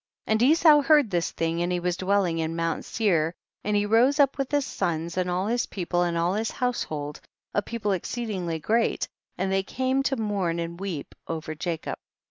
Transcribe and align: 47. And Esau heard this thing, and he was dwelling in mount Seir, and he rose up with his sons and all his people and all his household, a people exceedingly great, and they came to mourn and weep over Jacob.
47. 0.25 0.31
And 0.47 0.51
Esau 0.51 0.81
heard 0.81 1.11
this 1.11 1.29
thing, 1.29 1.61
and 1.61 1.71
he 1.71 1.79
was 1.79 1.95
dwelling 1.95 2.39
in 2.39 2.55
mount 2.55 2.85
Seir, 2.85 3.35
and 3.63 3.75
he 3.75 3.85
rose 3.85 4.19
up 4.19 4.35
with 4.39 4.49
his 4.51 4.65
sons 4.65 5.15
and 5.15 5.29
all 5.29 5.45
his 5.45 5.67
people 5.67 6.01
and 6.01 6.17
all 6.17 6.33
his 6.33 6.49
household, 6.49 7.21
a 7.53 7.61
people 7.61 7.91
exceedingly 7.91 8.57
great, 8.57 9.07
and 9.37 9.51
they 9.51 9.61
came 9.61 10.01
to 10.01 10.15
mourn 10.15 10.57
and 10.57 10.79
weep 10.79 11.13
over 11.27 11.53
Jacob. 11.53 11.99